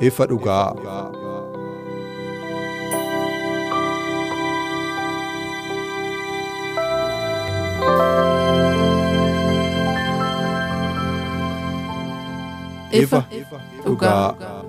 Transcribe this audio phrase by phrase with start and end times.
[0.00, 0.72] Ifa dhugaa.
[12.92, 13.24] ifa
[13.84, 14.59] dhugaa.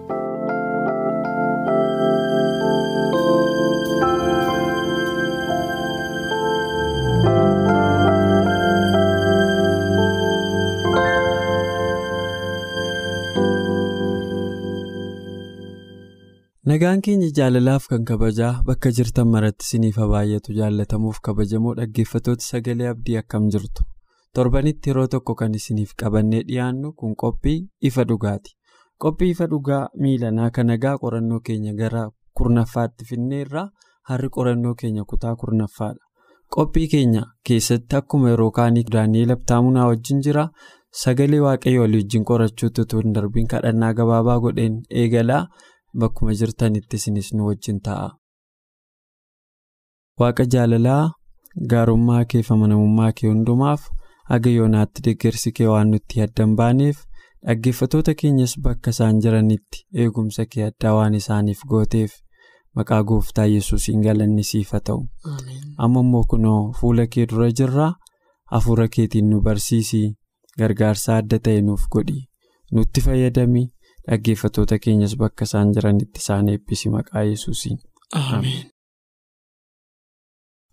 [16.62, 23.18] Nagaan keenya jaalalaaf kan kabajaa bakka jirtan maratti isiniif baay'atu jaallatamuuf kabajamoo dhaggeeffattoota sagalee abdii
[23.22, 23.82] akkam jirtu?
[24.36, 27.58] Torbanitti yeroo tokko kan isiniif qabannee dhiyaannu kun qophii
[27.90, 28.54] ifa dhugaati.
[29.02, 32.04] Qophii ifa dhugaa miilanaa kan nagaa qorannoo keenya gara
[32.38, 33.66] kurnaffaatti finneerraa
[34.12, 36.06] har'i qorannoo keenya kutaa kurnaffaadha
[36.56, 40.46] qophii keenya keessatti akkuma yeroo kaanii daani'eel abtaamunaa wajjin jira.
[41.02, 45.44] Sagalee waaqayyo walii wajjin qorachuutti utuu hin darbiin kadhannaa gabaabaa godheen eegalaa.
[46.00, 48.10] Bakkuma jirtanitti isinis nu wajjin ta'a.
[50.20, 51.12] Waaqa jaalalaa
[51.72, 53.88] gaarummaa kee fi amanamummaa kee hundumaaf
[54.32, 57.02] haga yoonaatti deeggarsi kee waan nutti addan baaneef
[57.46, 62.16] dhaggeeffattoota keenyas bakka isaan jiranitti eegumsa kee addaa waan isaaniif gooteef
[62.76, 65.02] maqaa gooftaa yesuusiin galanni siif haa ta'u.
[65.78, 67.92] Amma immoo kunoo fuula kee dura jirraa
[68.56, 70.08] hafuura keetiin nu barsiisii
[70.60, 72.20] gargaarsa adda ta'e nuuf godhi
[72.74, 73.64] nutti fayyadami.
[74.10, 77.78] Dhaggeeffattoota keenyas bakka isaan jiranitti isaan eebbisi maqaa yesuusiin.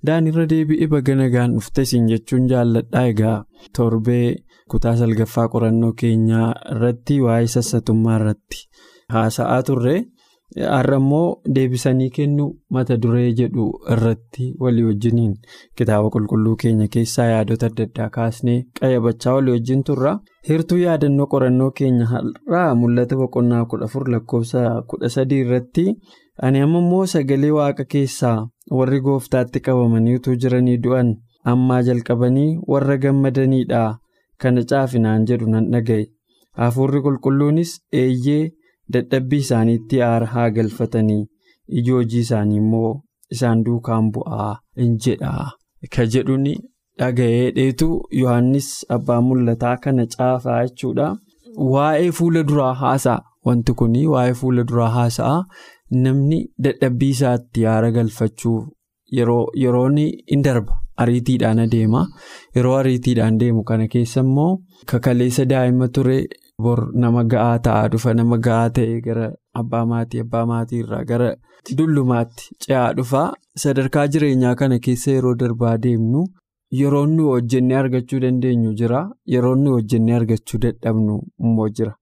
[0.06, 3.36] Daanirra deebi'ee baga nagaan dhufte isin jechuun jaalladhaa egaa
[3.78, 4.26] torbee
[4.74, 8.60] kutaa salgaffaa qorannoo keenyaa irratti waa'ee sassatummaa irratti
[9.14, 9.96] haasa'aa turre
[10.56, 12.44] har'a immoo deebisanii kennu
[12.74, 13.64] mata duree jedhu
[13.94, 15.34] irratti walii wajjiniin
[15.76, 20.12] kitaaba qulqulluu keenya keessaa yaadota adda addaa kaasnee qayyabachaa walii wajjin turra.
[20.48, 25.86] Hirtuu yaadannoo qorannoo keenya har'aa mul'ata boqonnaa kudha afur lakkoofsa kudha sadii irratti.
[26.42, 28.36] Ani amma immoo sagalee waaqa keessaa
[28.80, 31.16] warri gooftaatti qabamanii utuu jiranii du'an.
[31.44, 33.98] Ammaa jalqabanii warra gammadaniidha.
[34.40, 36.04] Kana caafinaan jedhu nan dhaga'e
[36.60, 38.52] hafuurri qulqulluunis eeyyee
[38.94, 41.22] dadhabbii isaaniitti aara haa galfatanii
[41.78, 42.90] iji hojii isaanii immoo
[43.36, 44.50] isaan duukaan bu'aa
[44.84, 45.32] in jedha
[45.96, 46.46] ka jedhuun.
[47.00, 47.86] Dhaga'ee dheetu
[48.20, 51.04] Yohaannis abbaa mul'ataa kana caafaa jechuudha.
[51.74, 53.20] Waa'ee fuula duraa haasa'a.
[53.46, 55.36] Wanti kun waa'ee fuula duraa haasa'a.
[56.06, 58.64] Namni dadhabbii isaatti aara galfachuuf
[59.62, 60.80] yeroon in darba.
[61.02, 62.00] Ariitiidhaan adeema.
[62.56, 64.50] Yeroo ariitiidhaan deemu kana keessa immoo
[64.92, 66.16] kakaleessa daa'ima ture
[66.64, 68.14] bor nama ga'aa ta'aa dhufa.
[68.14, 69.26] Nama ga'aa ta'e gara
[69.60, 71.28] abbaa maatii abbaa maatii irraa gara
[71.78, 73.22] dullumaatti ce'aa dhufa.
[73.64, 76.24] Sadarkaa jireenyaa kana keessa yeroo darbaa deemnu.
[76.80, 79.02] Yeroo nuyi hojjennee argachuu dandeenyu jira.
[79.34, 81.94] Yeroo nuyi hojjennee argachuu dadhabnu immoo jira.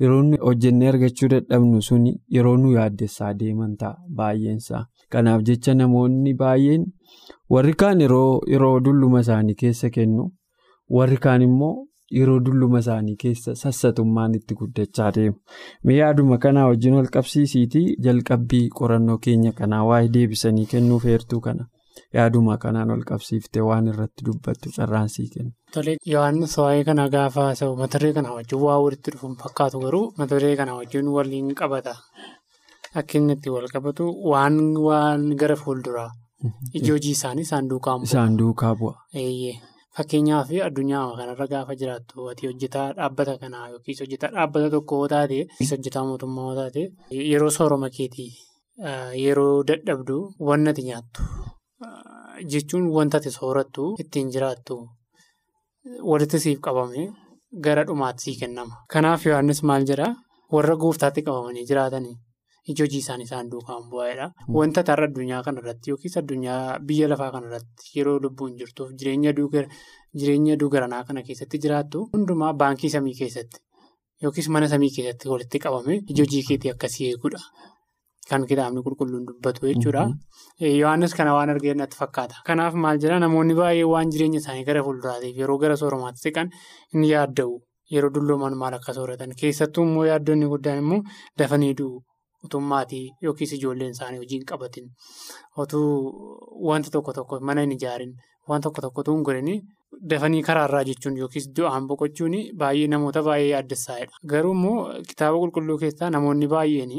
[0.00, 4.84] Yeroo nuyi hojjennee argachuu dadhabnu suni yeroo nuyi yaaddessaa deeman ta'a baay'eensaa.
[5.12, 6.86] Kanaaf jecha namoonni baay'een
[7.50, 10.30] warri kaan yeroo dulluma isaanii keessa kennu
[10.98, 11.74] warri kaan immoo
[12.18, 15.36] yeroo dulluma isaanii keessa sassatummaan itti guddachaa deemu.
[15.84, 21.64] Mee yaaduma kanaa wajjin wal qabsiisiitii jalqabbii qorannoo keenya kanaa waa'ee deebisanii kennuuf heertuu kana.
[22.16, 25.50] yaaduma kanaan ol qabsiiftee waan irratti dubbattu carraansii kenna.
[25.74, 30.02] Tole Yohaannis waa'ee kana gaafa haasa'u mata duree kana wajjin waa walitti dhufuun fakkaatu garuu
[30.18, 31.94] mata duree kana wajjin waliin qabata.
[33.02, 33.18] Akka
[33.56, 36.10] wal qabatu waan waan gara fuulduraa
[36.72, 37.68] iji hojii isaanii isaan
[38.40, 38.94] duukaa bu'a.
[39.96, 45.36] Fakkeenyaaf addunyaa kanarra gaafa jiraattu ati hojjetaa dhaabbata kanaa yookiis hojjetaa dhaabbata tokko yoo taate
[45.40, 46.82] yookiis hojjetaa mootummaa yoo taate
[47.30, 48.30] yeroo sooroma keetii
[49.24, 50.16] yeroo dadhabdu
[50.48, 51.20] wanna ati nyaattu.
[52.52, 54.76] Jechuun wanta ati soorattu ittiin jiraattu
[56.10, 57.02] walitti siif qabame
[57.64, 58.74] gara dhumaatti sii kennama.
[58.92, 60.12] Kanaaf Yohaannis maal jedhaa
[60.54, 62.16] warra gooftaatti qabamanii jiraatanii
[62.68, 64.26] iji hojii isaanii isaan duukaan bu'aadha.
[64.58, 71.22] Wanta tarra addunyaa kanarratti yookiis addunyaa biyya lafaa kanarratti yeroo lubbuun jirtuuf jireenya duugaranaa kana
[71.28, 73.60] keessatti jiraattu hundumaa baankii samii keessatti
[74.22, 77.40] yookiis mana samii keessatti walitti qabame iji hojii keetii akkasii eeguudha.
[78.28, 80.02] kan kitaabni qulqulluun dubbatu jechuudha.
[80.60, 82.38] Yohaannis kana waan argee natti fakkaata.
[82.46, 86.48] Kanaaf maal jedhaa namoonni baay'ee waan jireenya isaanii gara fuulduraatiif yeroo gara sooromaatti siqan
[86.94, 87.52] ni yaadda'u.
[87.94, 91.02] Yeroo dullooman maal akka sooratan keessattuu immoo yaaddonni guddaan immoo
[91.38, 92.00] dafanii du'u.
[92.48, 94.88] Utummaatii yookiis ijoolleen isaanii hojii hin qabatin
[95.64, 95.88] otuu
[96.70, 98.14] wanta tokko tokko mana hin ijaarin
[98.48, 99.58] waan tokko tokkotu hin godhanii
[100.12, 104.18] dafanii karaarraa jechuun yookiis du'aan boqochuun baay'ee namoota baay'ee yaaddessaadha.
[104.32, 104.78] Garuu immoo
[105.10, 106.94] kitaaba qulqulluu keessaa namoonni baay'een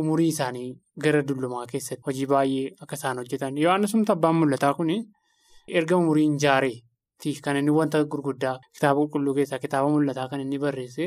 [0.00, 0.70] umurii isaanii
[1.04, 4.90] gara dullumaa keessatti hojii baay'ee akka isaan hojjetan Yohaannis abbaan mul'ataa kun
[5.80, 6.76] erga umurii hin jaaree.
[7.44, 11.04] Kan inni wanta gurguddaa kitaaba qulqulluu keessaa kitaaba mul'ataa kan inni barreesse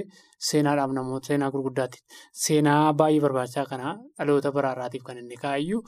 [0.49, 1.99] seenaadhaaf namoota seenaa gurguddaatti
[2.45, 5.81] seenaa baay'ee barbaachisaa kanaa dhaloota baraaraatiif kan inni kaa'iyyuu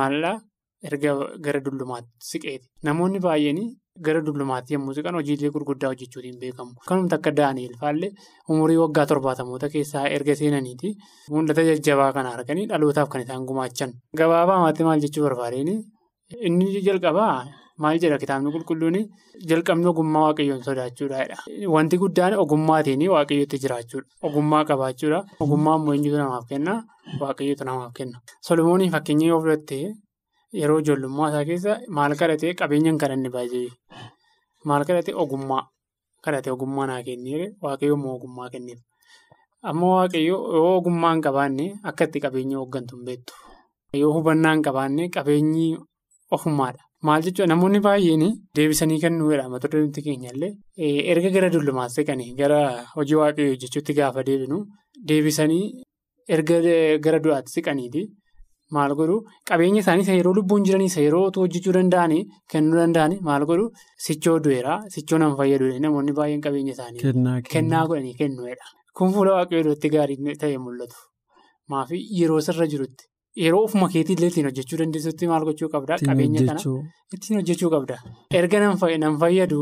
[0.00, 0.36] maallaa
[0.88, 1.12] erga
[1.44, 2.66] gara dullumaatti siqeeti.
[2.88, 3.60] Namoonni baay'een
[4.06, 6.72] gara dullumaatti yommuu siqan hojiilee gurguddaa hojjechuutiin beekamu.
[6.88, 8.10] Kanumti akka Daani'eel faallee
[8.52, 10.92] umurii waggaa torbaatamoota keessaa erga seenaniiti
[11.32, 13.90] mul'ata jajjabaa kana arganii dhalootaaf kan isaan gumaachan.
[14.20, 15.70] Gabaabaamatti maal jechuu barbaadeen
[16.48, 17.36] inni jalqabaa.
[17.82, 18.96] Maal jedha kitaabni qulqulluun
[19.50, 21.18] jalqabni ogummaa waaqayyoon sodaachuudha.
[21.74, 24.06] Wanti guddaan ogummaatiin waaqayyootti jiraachuudha.
[24.26, 25.18] Ogummaa qabaachuudha.
[25.42, 26.74] Ogummaa immoo eenyutu namaaf kenna?
[27.20, 28.16] Waaqayyootu namaaf kenna.
[28.46, 29.78] Solomoonii fakkeenya yoo fudhatte
[30.60, 33.68] yeroo ijoollummaa isaa keessa maal kadhatee qabeenyaan kan inni baay'ee
[34.70, 35.62] maal kadhatee ogummaa
[36.24, 38.78] kadhatee ogummaa naa kenneere waaqayyo immoo ogummaa kenneef.
[39.68, 43.34] Ammoo waaqayyo yoo ogummaa hin qabaanne akka itti qabeenya hooggantu hin beektu.
[44.02, 45.66] Yoo hubannaa hin qabaanne qabeenyi
[46.30, 46.82] ofummaadha.
[47.06, 48.22] Maal jechuudha namoonni baay'een
[48.56, 50.52] deebisanii kennuudha mata dureen keenyallee
[51.14, 52.60] erga gara dullumaatti siqanii gara
[52.96, 54.60] hojii waaqayyoo hojjechuutti gaafa deebinu
[55.10, 55.64] deebisanii
[56.36, 56.58] erga
[57.06, 58.04] gara du'aatti siqaniiti.
[58.74, 59.16] Maal godhu?
[59.48, 62.22] Qabeenya isaanii isa yeroo lubbuun jiranii isa yeroo hojjechuu danda'anii
[62.52, 63.66] kennuu danda'anii maal godhu?
[64.06, 64.80] Sichoo du'eera.
[64.94, 67.02] Sichoo nama fayyadu namoonni baay'een qabeenya isaanii
[67.54, 68.70] kennaa godhanii kennuudha.
[68.96, 70.96] Kun fuula waaqayyoo duratti gaarii ta'e mul'atu.
[71.74, 73.04] Maafi yeroo sirra jirutti.
[73.42, 75.96] Yeroo ofuma keetii illee ittiin hojjechuu dandeessutti maal gochuu qabdaa?
[76.06, 76.60] Qabeenya kana
[77.16, 77.96] ittiin hojjechuu qabda.
[78.40, 78.78] Erga nan
[79.22, 79.58] fayyadu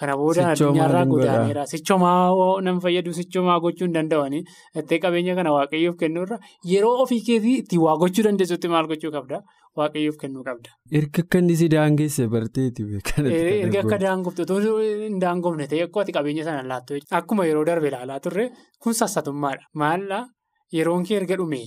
[0.00, 1.66] kana booda addunyaarraa godaaneera.
[1.72, 4.40] Sichoomaa nan fayyadu sichoomaa gochuu hin danda'anii
[4.82, 6.38] itti qabeenya kana waaqayyoof kennuurra
[6.72, 9.42] yeroo ofii keetii ittiin waa gochuu dandeessutti maal gochuu qabdaa?
[9.76, 10.72] Waaqayyoof kennuu qabda.
[11.02, 12.88] Erga akka inni si daangeesse barteeti.
[13.28, 18.20] Erga akka daangofte otoo hin daangofne ta'e ati qabeenya sana laattu akkuma yeroo darbe ilaalaa
[18.20, 18.50] turre
[18.82, 19.68] kun sassatummaadha.
[19.74, 20.24] Maallaa
[20.72, 21.64] yeroon kee erga dhume.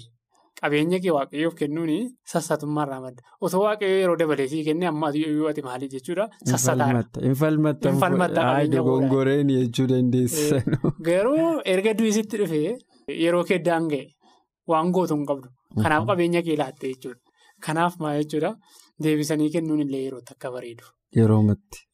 [0.62, 1.92] Qabeenya kee waaqayyoof kennuun
[2.32, 3.22] sassatummaarraa madda.
[3.42, 7.04] Otoo waaqayyoo yeroo dabalee sii kenne amma yoo ati maali jechuudha sassataadha.
[7.32, 7.90] Infalmatta.
[7.94, 8.46] Infalmatta.
[8.76, 10.62] Dogongoreen jechuu dandeessa.
[11.10, 12.78] Garuu erga duwisitti dhufee
[13.24, 14.04] yeroo kee daanga'e
[14.74, 15.50] waan gootu hin qabdu.
[15.84, 17.22] Kanaaf qabeenya kee laatte jechuudha.
[17.66, 18.56] Kanaaf maal jechuudha
[19.04, 20.84] deebisanii kennuun illee yerootti akka bareedu.
[21.22, 21.86] Yeroo matti.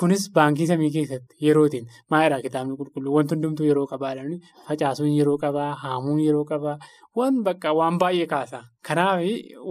[0.00, 4.34] Kunis baankii samii keessatti yerootiin maalidhaa kitaabni qulqulluu wanti hundumtuu yeroo qabaadhaan
[4.68, 6.76] facaasuun yeroo qabaa haamuun yeroo qabaa
[7.20, 8.60] waan bakka waan baay'ee kaasa.
[8.86, 9.20] Kanaaf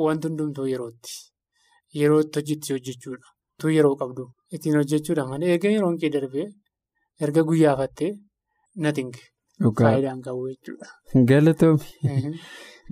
[0.06, 1.14] wanti hundumtuu yerootti
[2.02, 3.28] yerootti hojjetti hojjechuudha.
[3.62, 4.24] Tu yeroo qabdu
[4.56, 6.48] ittiin hojjechuudha malee erga yeroon kee darbee
[7.28, 8.12] erga guyyaafattee
[8.86, 9.24] natinge
[9.92, 10.88] faayidaan qabu jechuudha.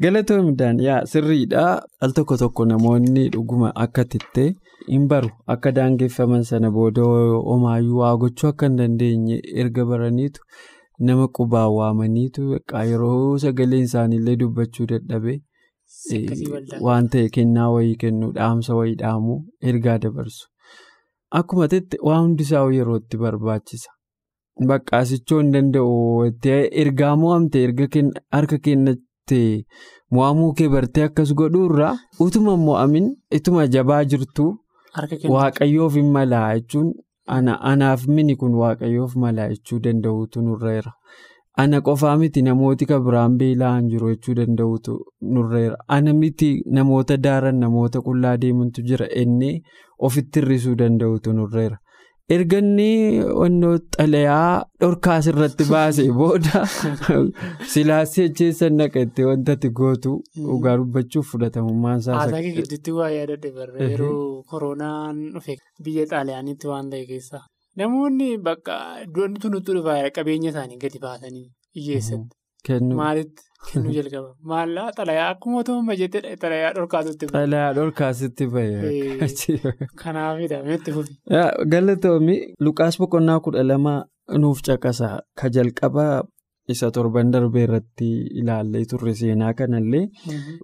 [0.03, 1.74] Galatoomidhaan yaa sirriidhaa
[2.06, 4.47] al tokko tokko namoonni dhuguma akka tittee
[4.87, 7.06] hin baru akka daangeffaman sana booda
[7.49, 10.42] homaayyuu waa gochuu akka hin dandeenye erga baraniitu
[11.09, 12.49] nama qubaan waamaniitu
[12.90, 15.37] yeroo sagaleen isaaniillee dubbachuu dadhabee
[16.90, 19.40] waan ta'e kennaa wayii kennuu dhaamsa wayii dhaamuu
[19.71, 20.45] ergaa dabarsu.
[21.40, 23.90] Akkuma tette waan hundisaa yerootti barbaachisa.
[24.71, 25.95] Baqqaasichoo hin danda'u
[26.83, 27.87] ergaa mo'amte erga
[28.37, 28.57] harka
[29.30, 29.66] kennatti
[30.12, 34.46] mo'amuu kee bartee akkas godhuurraa utuma mo'amin ituma jabaa jirtu
[35.30, 36.94] waaqayyoof hin malaa jechuun
[37.28, 40.92] anaaf mini kun waaqayyoof malaa jechuu danda'uutu nurreera.
[41.58, 45.78] Ana qofaa miti namooti kan biraan beela'an jiru jechuu danda'uutu nurreera.
[45.88, 49.62] Ana miti namoota daaran namoota qullaa deemantu jira ennee
[50.00, 51.78] ofitti hir'isuu danda'uutu nurreera.
[52.34, 56.62] Erga inni onnoo xalayaa dhorkaas irratti baase booda
[57.74, 62.16] silaasii jecheessan naqattee wanta ati gootu dhugaa dubbachuuf fudhatamummaan isaa.
[62.20, 67.44] Haasaa gidduutti waa yaadadhe barree yeroo koronaan dhufe biyya xaaliyaaniitti waan ta'e keessa.
[67.82, 68.80] Namoonni bakka
[69.14, 71.48] du'anni tunutti dhufaa qabeenya isaanii gadi baasanii
[71.80, 72.44] hiyyeessatti.
[73.02, 77.45] Maalitti kennuu jalqaba maallaa xalayaa akkuma otoo jettee xalayaa dhorkaasutti bahe.
[77.45, 79.80] Xalayaa dhorkaasutti bahe.
[80.04, 81.18] Kanaafidha meetti fufi.
[81.72, 83.95] Galatoomi Lukaas boqonnaa kudha lama
[84.44, 85.10] nuuf caqasa
[85.42, 86.06] ka jalqaba
[86.74, 88.07] isa torban darbee irratti
[88.42, 90.06] ilaallee turre seenaa kanallee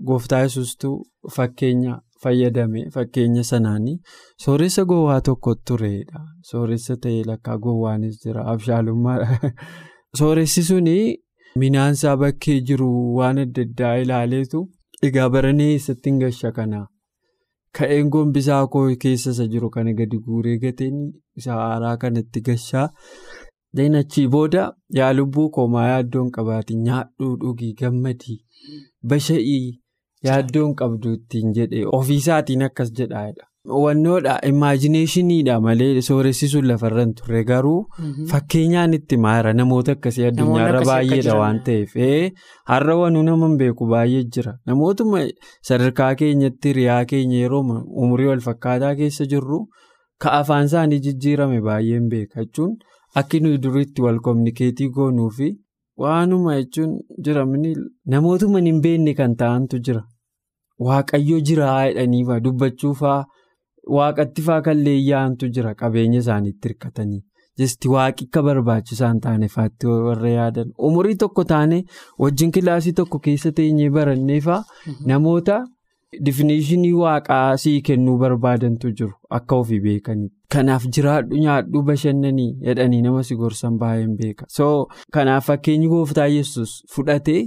[0.07, 0.95] gooftaa yesuustuu
[1.35, 3.97] fakkeenya fayyadame fakkeenya sanaanii
[4.45, 6.21] sooressa gowwaa tokko turedha.
[6.51, 9.19] Sooressa ta'ee lakkaa gowwaanis jira abshaalummaa.
[10.19, 10.95] Sooressi suni
[11.59, 14.61] minaansaa bakkee jiru waan adda addaa ilaaleetu
[15.07, 16.79] egaa baranee eessatti gasha kana?
[17.77, 20.97] Ka'een gombisaa koo keessa isa jiru kana gadi guuree gateen
[21.41, 22.87] isa haaraa kanatti gashaa?
[23.99, 24.63] Achii booda
[24.99, 28.39] yaa lubbuu koomaa yaaddoon qabaati nyaadhuu dhugii gammadii?
[29.13, 29.79] Basha'ii
[30.29, 33.47] yaaddoon qabdu ittiin jedhe ofiisaatiin akkas jedhaadha.
[33.69, 37.85] Wannoodha imaajineeshiniidha malee sooressisuun lafarran turre garuu
[38.31, 39.53] fakkeenyaan itti maara.
[39.53, 41.93] Namoota akkasii addunyaarra baay'eedha waan ta'eef.
[42.71, 44.53] Har'a wanuu nama hin beeku baay'ee jira.
[44.65, 45.21] Namootuma
[45.69, 47.61] sadarkaa keenyatti riyaa keenya yeroo
[48.05, 49.59] umurii wal fakkaataa keessa jirru
[50.25, 52.73] ka afaan isaanii jijjiirame baay'een beeka jechuun
[53.21, 55.51] akki nuyi duriitti wal kominikeetii goonuu fi
[56.05, 57.75] waanuma jechuun jiramni
[58.15, 60.01] namootuma hin beekne kan ta'antu jira.
[60.79, 63.19] Waaqayyo jira jedhanii dubbachuufaa.
[63.97, 67.21] Waaqatti faa kan leeyyaa'antu jira qabeenya isaaniitti hirkatanii
[67.59, 70.69] jesti waaqi akka barbaachisaan taane faatti warra yaadan.
[70.77, 71.83] Umurii tokko taane
[72.19, 74.63] wajjin kilaasii tokko keessa teenyee baranneefaa
[75.11, 75.57] namoota
[76.25, 80.29] difineeshinii waaqaa sii kennuu barbaadantu jiru akka ofii beekanii.
[80.53, 84.45] Kanaaf jiraadhu nyaadhu bashannanii jedhanii nama si gorsan baay'een beeka.
[84.57, 87.41] So kanaaf fakkeenyi gooftaa yesus fudhatee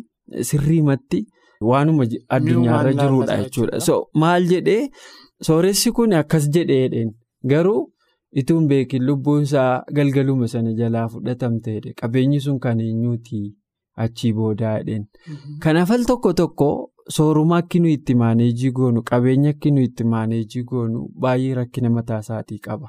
[0.50, 1.26] sirriimatti
[1.72, 2.06] waanuma
[2.38, 3.80] addunyaarra jiruudha jechuudha.
[3.80, 4.88] So maal jedhee.
[5.46, 7.10] Sooressi kun akkas jedheedheen
[7.52, 7.80] garuu
[8.42, 13.40] ituun beekin lubbuun isaa galgaluma sana jalaa fudhatamteedha qabeenyi sun kan eenyuuti
[14.04, 15.04] achii boodaadheen.
[15.62, 16.68] Kanaaf al tokko tokko
[17.16, 22.18] sooruma akki nuyi itti maaneejii goonu qabeenya akki nuyi itti maaneejii goonu baay'ee rakkina mataa
[22.26, 22.88] isaatii qaba.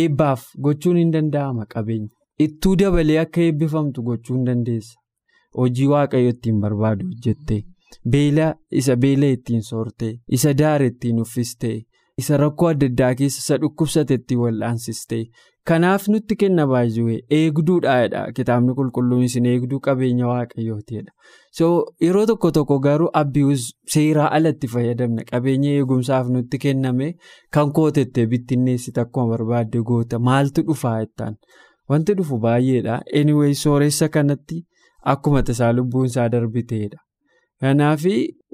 [0.00, 2.08] Eebbaaf gochuun hin danda'ama qabeenya.
[2.46, 4.96] Ittuu dabalee akka eebbifamtu gochuu hin dandeessa.
[5.58, 7.62] Hojii waaqayyo ittiin barbaadu hojjettee.
[8.10, 8.48] Beela
[8.80, 11.76] isa beela ittiin soortee isa daara ittiin uffistee
[12.20, 15.24] isa rakkoo adda addaa keessa isa dhukkubsate ittiin wal'aansistee
[15.70, 18.20] kanaaf nutti kenna baay'ee eegduudhaadha.
[18.36, 21.12] Kitaabni qulqulluun isin eegduu qabeenya waaqayyootiidha
[21.58, 21.66] so
[22.06, 25.22] yeroo tokko tokko garuu abbius seeraa alatti fayyadamna.
[25.32, 27.10] Qabeenya eegumsaaf nutti kenname
[27.58, 31.36] kan kootettee bittinneessite akkuma barbaadde goota maaltu dhufaa jettaan?
[31.90, 33.00] Wanti dhufu baay'eedha.
[33.20, 34.64] Anyway sooressa kanatti
[35.14, 36.98] akkuma tasaa lubbuun isaa darbiteedha.
[37.62, 38.04] Kanaaf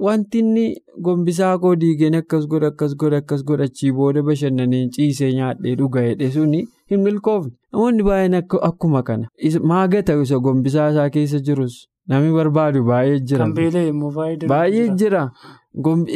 [0.04, 0.64] wanti inni
[1.06, 6.30] gombisaa koo diigeen akkas godha akkas godha akkas godhachii booda bashannaneen ciisee nyaadhee dhuga jedhe
[6.36, 7.52] suni hin milkoofne.
[7.72, 8.34] Namoonni baay'een
[8.70, 9.28] akkuma kana.
[9.72, 13.46] Maagata isa gombisaa isaa keessa jirus namni barbaadu baay'ee jira.
[14.48, 15.22] Baay'ee jira.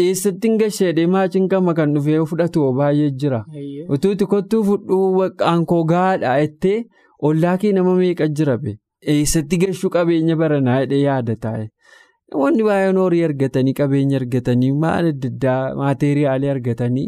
[0.03, 3.45] Eessatti hin gashee maaciin qama kan dhufee fudhatu baay'ee jira.
[3.89, 6.79] Utuuti kottuu fudhuu aankoo gahaadha jettee
[7.23, 8.79] ollaa kee nama meeqa jira be.
[9.15, 11.69] Eessatti gashuu qabeenya baranaa jedhee yaada taa'e.
[12.33, 17.07] Namoonni baay'een horii argatanii qabeenya argatanii maal adda addaa maateeriyaalii argatanii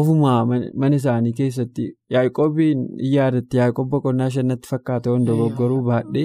[0.00, 1.84] ofumaa mana isaanii keessatti
[2.16, 2.86] yaaqoobiin
[3.16, 6.24] yaadatti yaaqoob boqonnaa shanatti fakkaata wanta dogoggoruu baadhee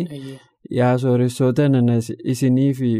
[0.79, 1.97] yaa sooressoota nana
[2.35, 2.91] isinii fi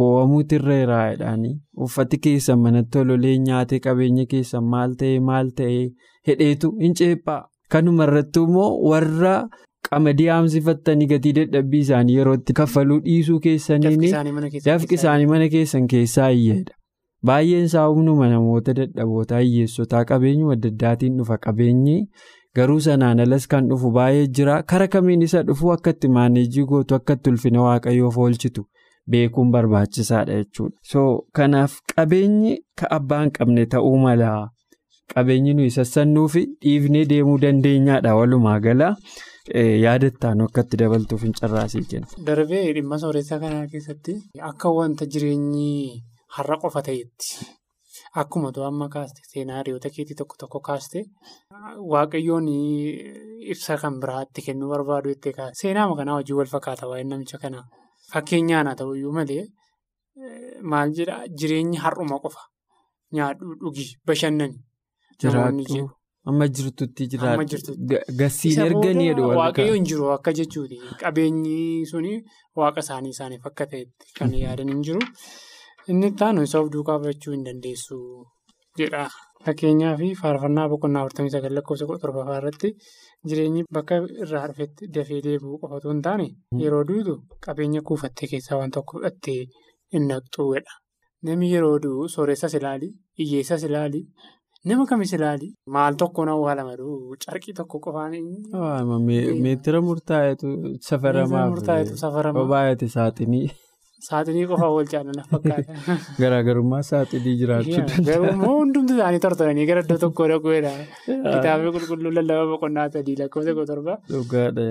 [0.00, 1.54] boo'amuutu irra jiraadhaanii
[1.88, 5.84] uffati keessan manatti ololee nyaatee qabeenya keessan maal ta'ee maal ta'ee
[6.30, 7.40] hedheetu hin ceephaa
[7.74, 9.36] kanuma irratti immoo warra.
[9.90, 14.00] Qamadii haamsifattanii gatii dadhabbii isaanii yeroo itti kaffaluu dhiisuu keessaniin
[14.70, 16.74] dafqi isaanii mana keessan keessaa hiyyeedha.
[17.26, 21.94] Baay'een isaa humnuma namoota dadhabootaa hiyyeessotaa qabeenyu adda addaatiin dhufa qabeenyi
[22.56, 26.94] garuu sanaan alas kan dhufu baay'ee jira kara kamiin isa dhufu akka itti maaneejii gootu
[26.98, 28.64] akka itti ulfina waaqayyoof oolchitu
[29.10, 30.76] beekuun barbaachisaadha jechuudha.
[30.82, 31.00] So
[31.32, 34.30] kanaaf qabeenyi ka abbaa hin qabne ta'uu mala
[35.14, 38.94] qabeenyi nuyi sassannuu fi dhiifnee deemuu dandeenyaadha walumaa gala.
[39.54, 42.06] Yaadattaan akka itti dabaltuuf hin carraasii jenna.
[42.26, 44.14] Darbee dhimma sooressaa kanaa keessatti
[44.50, 46.02] akka wanta jireenyi
[46.38, 47.46] har'a qofa ta'etti
[48.22, 51.04] akkuma tu amma kaaste seenaariyoota keetii tokko tokko kaaste
[51.92, 52.48] waaqayyoon
[53.52, 55.60] ibsa kan biraatti kennuu barbaadu jettee kaaste.
[55.62, 57.64] Seenaama kanaa hojii wal fakkaata waa'ee namicha kanaa
[58.12, 59.44] fakkeenyaan haa ta'uyyuu malee
[60.62, 62.42] maal jedhaa jireenyi har'uma qofa
[63.12, 64.58] nyaadhuu dhugii bashannani.
[65.22, 65.88] Jiraachuu
[66.30, 67.74] amma jirtutti jiraatu
[68.20, 70.78] gassiin erganii jedhu waaqayyo hin jiru akka jechuuti.
[71.02, 71.58] Qabeenyi
[71.90, 72.14] suni
[72.60, 75.02] waaqa isaanii isaaniif akka ta'etti kan yaadan hin jiru.
[75.92, 77.98] Inni ittaanu isa of duukaa fudhachuu hin dandeessu
[78.80, 79.04] jedha.
[79.46, 82.72] Fakkeenyaaf faarfannaa boqonnaa afurtamii sagal lakkoofsa kudha torbaffaa irratti
[83.30, 86.26] jireenyi bakka irraa dhufetti dafee deebi'uu qofa otoo hin taane
[86.62, 87.14] yeroo duutu
[87.46, 89.38] qabeenya kuufattee keessaa waan tokko fudhattee
[89.96, 90.80] hin naqxuudha
[91.28, 92.90] namni yeroo du'u sooressas ilaali
[93.20, 94.02] hiyyeessas ilaali.
[94.66, 96.72] Nama kamis ilaali maal tokko na awwaalama
[97.24, 98.16] carqii tokko qofaan.
[99.44, 100.48] Meetira murtaa'etu
[100.88, 101.44] safaramaa
[102.38, 103.44] fi baay'ate saaxinii.
[104.08, 105.96] Saaxinii qofaa wal caalaa fakkaata.
[106.24, 108.06] Garaagarummaa saaxinii jiraachuu danda'a.
[108.10, 110.74] Garuu hundumti isaanii tortoranii gara iddoo tokkoo dhaquudha.
[111.06, 113.98] Kitaabni qulqulluu lallabaa boqonnaa sadii lakkoofsa torba.
[114.10, 114.68] Dhugaadha.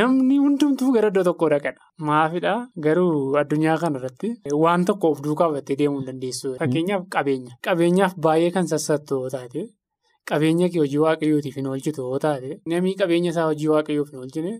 [0.00, 1.80] Namni hundumtuu gara iddoo tokkoo dhaqadha.
[2.08, 4.28] Maafidhaa garuu addunyaa kanarratti
[4.64, 6.54] waan tokko of duukaa battee deemuu hin dandeessu.
[6.60, 7.56] Fakkeenyaaf qabeenya.
[7.68, 9.64] Qabeenyaaf baay'ee kan sassattu yoo taate
[10.30, 14.52] qabeenya kee hojii waaqayyootiif hin oolchitu yoo taate namni qabeenya isaa hojii waaqayyoof hin oolchine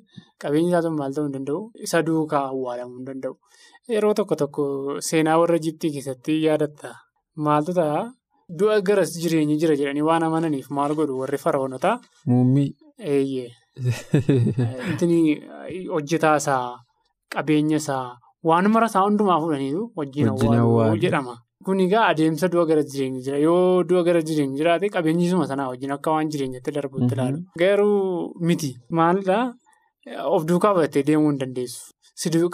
[0.44, 3.34] qabeenya isaa sun maal ta'uu hin danda'u isa duukaa awwaalamuu hin danda'u.
[3.94, 4.64] Yeroo tokko tokko
[5.08, 6.94] seenaa warra Ijiptii keessatti yaadatta.
[7.48, 8.04] Maaltu ta'a?
[8.60, 11.96] Du'a garas jireenyi jira jedhanii waan amananiif maal godhu warri fara'oonotaa?
[12.32, 12.70] Muummii.
[15.02, 15.86] Eeyyee.
[15.94, 16.78] Hojjetaa isaa,
[17.34, 18.16] qabeenya isaa,
[18.50, 21.34] waan mara isaa hundumaa fuudhaniitu wajjin awwaaluu jedhama.
[21.64, 23.38] Kun egaa adeemsa du'a gara jireenyi jira.
[23.46, 27.38] Yoo du'a gara jireenyi jiraate qabeenyi suma sanaa wajjin akka waan jireenyatti darbuutti ilaalu.
[27.62, 29.44] Garuu miti maalidhaa
[30.36, 31.94] of duukaa battee deemuu hin dandeessu.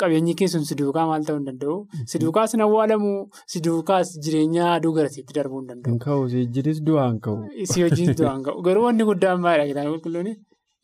[0.02, 1.74] Qabeenyi keessuun si duukaa maal ta'uu hin danda'u?
[2.12, 3.10] Si duukaas hin awwaalamu,
[3.54, 5.90] si duukaas jireenya aduu garasiitti darbuu hin danda'u.
[5.92, 7.66] Hin ka'u si wajjinis du'aan ka'u.
[7.72, 8.62] Si wajjinis du'aan ka'u.
[8.68, 10.30] Garuu wanni guddaan kitaaba qulqulluun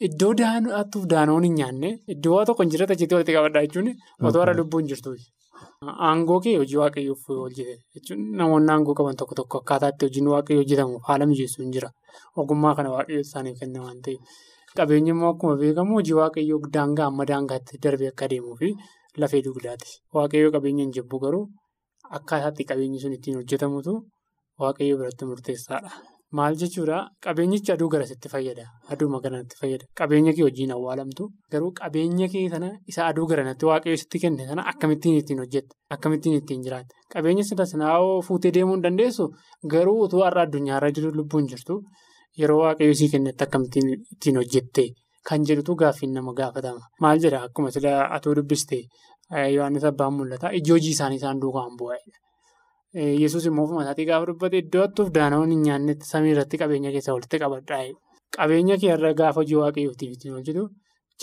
[0.06, 3.88] iddoo daana'attuuf daanoon hin nyaanne iddoo waa tokko hin jirre achitti walitti qabadhaa jechuun
[4.28, 5.24] otoo har'a lubbuun jirtuuti.
[6.08, 10.62] Aangoo kee hojii waaqayyoof hojjete jechuun namoonni aangoo qaban tokko tokko akkaataa itti hojiin waaqayyoo
[10.64, 11.90] hojjetamu haala mijeessu hin jira.
[12.42, 14.20] Ogummaa kana waaqayyoo isaaniif kenna waan ta'eef.
[14.80, 18.74] Qabeenyi immoo akkuma beekamu hojii waaqayyoo daangaa amma daangaatti darbee akka deemuu fi
[19.24, 19.88] lafee dugdaati.
[20.18, 21.46] Waaqayyoo qabeenya hin jibbu garuu
[22.20, 23.96] akkaataatti qabeenyi sun ittiin hojjetamutu
[24.64, 25.90] waaqayyoo biratti murteessaadha.
[26.38, 28.64] Maal jechuudha qabeenyichi aduu garasitti fayyada.
[28.92, 29.84] Aduuma garanatti fayyada.
[30.00, 35.16] Qabeenya kee hojiin awwaalamtu garuu qabeenya kee sana isa aduu garanatti waaqayyoo kenne sana akkamittiin
[35.20, 37.94] ittiin hojjette akkamittiin ittiin jiraatte qabeenya sana sanaa
[38.28, 39.28] fuutee deemuu hin dandeessu
[39.76, 41.78] garuu utuu har'a addunyaarra jiru lubbuun jirtu.
[42.40, 44.86] Yeroo waaqayyoo sii kennetti akkamittiin ittiin hojjette
[45.28, 46.82] kan jedhutu gaaffiin nama gaafatama.
[47.00, 48.82] Maal jedha akkuma sila atuu dubbiste
[49.54, 52.18] Yohaannis abbaan mul'ata ijji hojii isaanii isaan duukaan bu'aadha.
[52.94, 57.12] Yesuus immoo ofuma isaatii gaafa dubbate iddoo hattuuf daana'uun hin nyaannetti samii irratti qabeenya keessa
[57.16, 57.82] walitti qabadhaa.
[58.36, 60.62] Qabeenya kee irra gaafa hojii waaqayyootiif ittiin hojjetu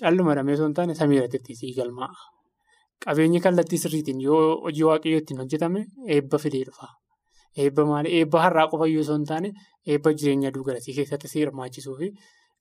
[0.02, 2.28] calluma dhamee osoo hin taane samii irratti ittiin galmaa'a.
[3.06, 5.86] Qabeenyi kallattii sirriitiin yoo hojii waaqayyoo ittiin hojjetame
[6.18, 6.88] eebba fidee dhufa.
[7.58, 8.12] Eebba maali?
[8.20, 9.52] Eebba har'aa qofa iyyuu osoo hin taane
[9.88, 12.12] eebba jireenya aduu garasii keessatti si hirmaachisuu fi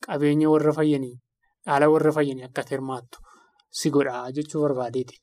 [0.06, 1.14] qabeenya warra fayyanii
[1.66, 3.18] dhaala warra fayyanii akka hirmaattu
[3.82, 5.16] si godhaa jechuu barbaadeeti.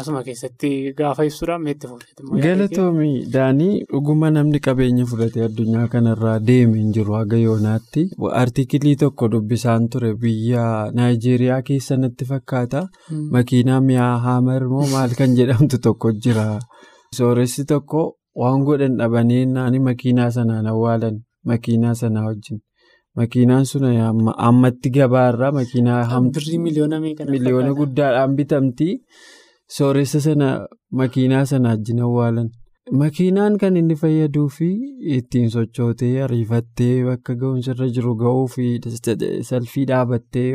[0.00, 2.22] Asuma keessatti gaafa ibsuudhaan meetti fuudhate.
[2.44, 8.02] Galatoomii Daanii dhuguma namni qabeenya fudhatee addunyaa kanarraa deeme hin jiru haga yoonaatti.
[8.42, 10.64] Artikilii tokko dubbisaan ture biyya
[11.00, 12.82] Naayijeeriyaa keessa natti fakkaata.
[13.36, 16.46] Makiinaa mi'aa Haamar moo maal kan jedhamtu tokko jira.
[17.20, 18.02] Sooressi tokko.
[18.42, 21.20] Waan godhan dhabanii naani makiinaa sanaan awwaalan
[21.52, 22.58] makiinaa sanaa wajjin.
[23.16, 23.84] Makiinaan sun
[24.48, 28.88] ammatti gabaarraa makiinaa hamtuu miliyoona guddaadhaan bitamti.
[29.68, 32.50] Sooressa sana makiinaa sana wajjin awwaalan.
[33.00, 34.66] Makiinaan kan inni fayyaduu fi
[35.16, 38.66] ittiin sochootee ariifattee bakka ga'umsarra jiru ga'uu fi
[39.50, 40.46] salfii dhaabattee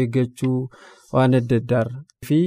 [0.00, 0.68] eeggachuu
[1.12, 2.04] waan adda addaarra.
[2.26, 2.40] Fi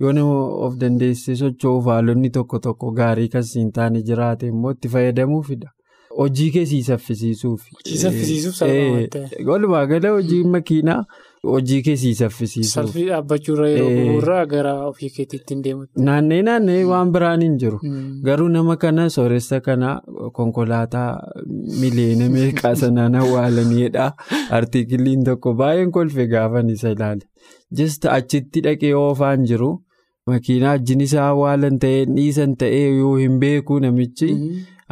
[0.00, 0.34] yoo nama
[0.66, 5.70] of dandeessee socho'uuf haalonni tokko tokko gaarii kan siin taane jiraate immoo itti fayyadamuufidha.
[6.18, 7.62] Hojii kee sii saffisiisuuf.
[7.86, 9.44] Sii saffisiisuuf salphaa ta'e.
[9.46, 11.04] Walumaa gala hojii makiinaa
[11.42, 12.72] hojii kee sii saffisiisuuf.
[12.74, 16.02] Salfii dhaabbachuurra yeroo gurguraa gara ofii keetiitti hin deemutti.
[16.08, 17.78] Naannee naannee waan biraan hin jiru.
[18.24, 19.92] Garuu nama kana sooressa kana
[20.32, 21.12] konkolaataa
[21.80, 24.08] miliyoona meeqaa sanaan awwaalaniidha.
[24.58, 27.22] Artikiliin tokko baay'een kolfe gaafan isa ilaale.
[27.82, 29.70] Jista achitti dhaqee oofaan jiru.
[30.26, 34.34] Makiinaa wajjin isaa awwaalan ta'ee dhiisan ta'ee yoo hin beeku namichi.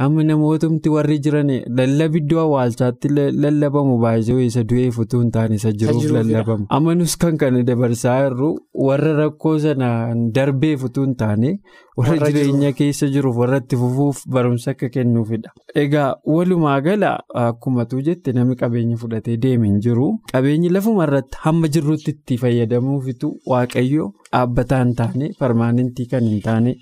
[0.04, 3.08] Amma namootumti warri jiran lallabi iddoo awwaalchaatti
[3.44, 6.66] lallabamu baay'ee isa du'ee futuu hin taane isa jiruuf lallabamu.
[6.76, 8.50] Amma nus kan kana dabarsaa jirru
[8.88, 11.50] warra rakkoo sanaan darbee futuu hin taane
[11.98, 15.50] warra jireenya keessa jiruuf warra itti fufuuf barumsa akka kennuufidha.
[15.82, 17.12] Egaa walumaa gala
[17.44, 20.08] akkumatu jette namni qabeenya fudhatee deeme hin jiru.
[20.32, 26.76] Qabeenyi lafuma irratti hamma jirrutti itti fayyadamuufitu waaqayyo dhaabbataa hin taane parmaanentii kan hin taane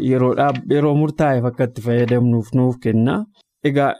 [0.00, 3.16] yeroo murtaa'eef akka itti fayyadamnuuf nuuf kenna.
[3.64, 3.94] Egaa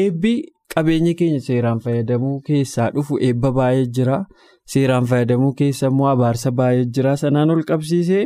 [0.00, 0.34] eebbi
[0.80, 4.18] qabeenya keenya seeraan fayyadamuu keessaa dhufu eebba baay'ee jira.
[4.72, 7.14] Seeraan fayyadamuu keessa immoo abaarsa baay'ee jira.
[7.22, 8.24] Sanaan ol qabsiisee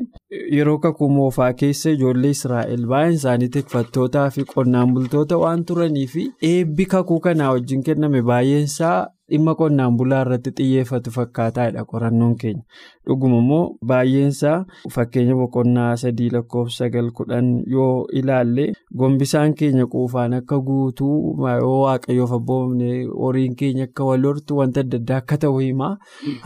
[0.57, 6.27] yeroo kakuu moofaa keessa ijoollee Israa'el baay'een isaanii tikfattootaa fi qonnaan bultoota waan turanii fi
[6.53, 8.97] eebbi kakuu kanaa wajjin kenname baay'eensaa
[9.31, 12.63] dhimma qonnaan bulaa irratti xiyyeeffatu fakkaataadha qorannoon keenya.
[13.07, 14.57] Dhuguma immoo baay'eensaa
[14.95, 18.67] fakkeenya boqonnaa sadii lakkoofsa sagal kudhan yoo ilaalle
[18.99, 21.17] gombisaan keenya quufaan akka guutuu
[21.63, 22.91] yoo waaqayyoof abboomne
[23.23, 25.89] horiin keenya akka wal hortu wanta adda addaa akka ta'u hima.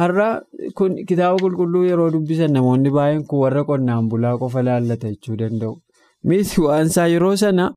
[0.00, 0.28] Har'a
[0.78, 5.74] kun kitaaba qulqulluu yeroo dubbisan namoonni baay'een kun warra qonnaan bulaa qofa laallata jechuu danda'u.
[6.26, 7.72] Miiti waansaa yeroo sana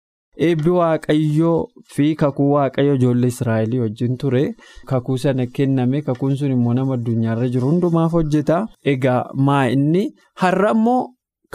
[0.47, 4.43] eebbi waaqayyoo fi kakuu waaqayyo ijoollee israa'elii wajjin ture.
[4.91, 8.67] Kakuu sana kenname kakuun sun immoo nama addunyaarra jiru hundumaaf hojjeta.
[8.93, 10.03] Egaa maa inni?
[10.43, 11.01] Har'a immoo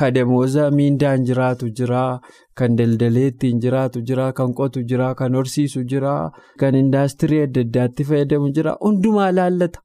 [0.01, 2.03] kadamooza miindaan jiraatu jira
[2.59, 6.12] kan daldalee ittiin jiraatu jira kan qotu jira kan horsiisu jira
[6.61, 8.77] kan indaastirii adda addaatti fayyadamu jira.
[8.81, 9.81] Hundumaa laallata.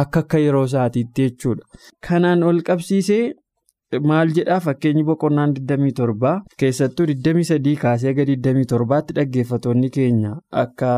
[0.00, 1.64] Akka akka yeroo isaatiitti jechuudha.
[2.08, 3.34] Kanaan ol qabsiisee.
[4.00, 4.60] Maal jedhaa?
[4.64, 10.30] Fakkeenyi boqonnaan 27 keessattuu 23 kaasee aga 27tti dhaggeeffatoonni keenya
[10.62, 10.92] akka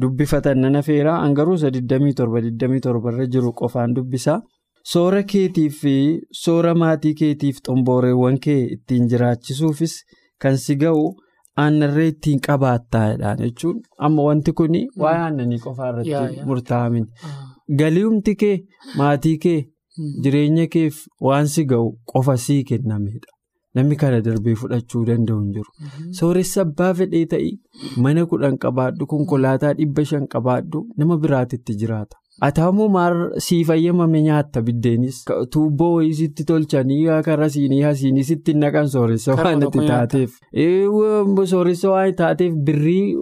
[0.00, 4.40] dubbifatan nana feeraa hangaruusa 27 irra jiru qofaan dubbisa.
[4.92, 5.94] Soora keetiif fi
[6.42, 9.98] soora maatii keetiif xombooreewwan kee ittiin jiraachisuufis
[10.42, 11.02] kan si ga'u
[11.64, 13.82] aannarree ittiin qabaattaadhaan jechuun.
[13.98, 14.72] Amma wanti kun
[15.02, 17.06] waa'ee aannanii qofaarratti murtaa'amin
[17.82, 18.56] galiumti kee
[18.96, 19.60] maatii kee.
[20.24, 23.36] Jireenya keef waan si ga'u qofa sii kennamedha.
[23.78, 25.90] Namni kana darbee fudhachuu danda'u hin jiru.
[26.20, 27.52] Sooressa abbaa fedhee ta'ii
[28.06, 32.16] mana kudhan qabaadhu konkolaataa dhibba shan qabaadhu nama biraatitti jiraata.
[32.46, 33.12] Ataammoo maar
[33.46, 35.16] sii fayyamame nyaatta biddeenis
[35.54, 40.38] tuubboo wayii sitti tolchanii karra siinii hasiinii sitti naqan sooressa waan itti taateef.
[41.52, 43.16] Sooressa waan taateef birrii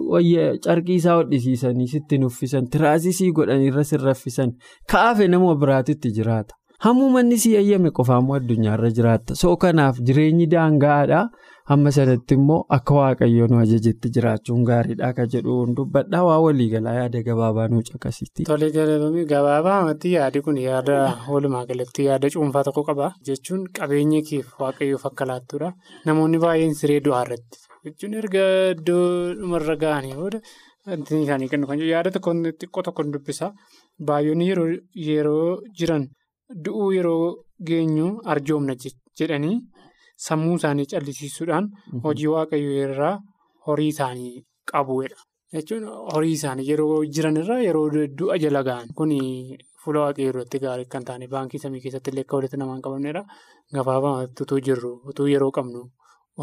[0.67, 4.55] carqii isaa hodhisiisanii sitti nuffisan tiraasii sii godhaniirra sirraffisan
[4.91, 6.55] kaafe nama biraatitti jiraata.
[6.83, 9.35] Hammuu manni si eeyyame qofaammoo addunyaarra jiraatta.
[9.35, 11.21] So kanaaf jireenyi daangaadha.
[11.69, 17.67] Hamma sanatti immoo akka waaqayyoon ajajetti jiraachuun gaariidha kan jedhu dubbadhaa waa waliigalaa yaada gabaabaa
[17.73, 18.43] nuu caqasitti.
[18.49, 20.95] Tole galatoomii gabaabaamatti yaadi kun yaada
[21.33, 23.11] walumaa galatti yaada cuunfaa tokko qaba.
[23.27, 25.73] Jechuun qabeenya keef waaqayyoof akka laattudha.
[26.05, 29.03] Namoonni baay'een siree du'aa irratti jechuun erga iddoo
[29.41, 30.39] dhumarra ga'anii booda
[30.87, 33.51] wanti isaanii kennu kan yaada xiqqoo tokko dubbisa.
[33.99, 34.49] Baay'oonni
[35.09, 36.07] yeroo jiran.
[36.49, 38.73] Du'uu yeroo geenyu arjoomna
[39.19, 39.57] jedhanii
[40.27, 41.67] sammuu isaanii callisiisuudhaan
[42.05, 43.11] hojii waaqayyoo irraa
[43.67, 44.31] horii isaanii
[44.71, 45.19] qabuudha.
[45.53, 47.85] Jechuun horii isaanii yeroo jiranirra yeroo
[48.21, 49.13] du'a jala ga'an kun
[49.83, 53.23] fuula waaqayyoo irratti gaarii kan taane baankii samii keessatti illee akka walitti namaan qabamnedha.
[53.77, 55.85] Gabaabamatti utuu jirru utuu yeroo qabnu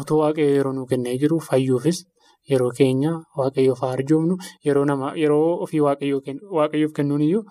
[0.01, 2.05] utuu waaqayyoo yeroo nuu kennee jiru fayyuufis
[2.51, 7.43] yeroo keenya waaqayyoof arjoomnu yeroo ofii waaqayyoof kennuun iyyuu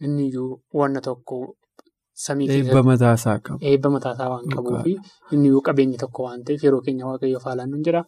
[0.00, 1.56] inni iyyuu wanna tokko.
[2.54, 3.58] Eebba mataasaa qaba.
[3.74, 4.86] Eebba mataasaa waan qabuuf
[5.36, 8.02] inni qabeenya tokko waan ta'eef yeroo keenya waaqayyoof haalaan nu jira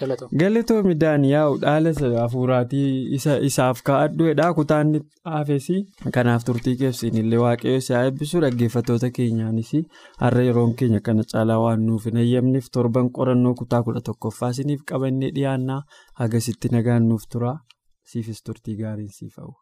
[0.00, 0.38] galatoomii.
[0.40, 3.14] Galatoomii Daaniyaa'u dhaala hafuuraatii
[3.48, 4.92] isaaf kaa'adhuudha kutaan
[5.32, 5.76] haafesi
[6.16, 9.72] kanaaf turtii keessan illee waaqayyoo isaa eebbisu dhaggeeffattoota keenyaanis
[10.24, 14.82] har'a yeroon keenya kana caalaa waan nuuf hin eeyyamneef torban qorannoo kutaa kudha tokkoffaa isiniif
[14.92, 15.80] qabannee dhiyaannaa
[16.22, 17.52] hagasitti nagaan nuuf tura
[18.12, 19.61] siifis turtii gaariin siif hawwa.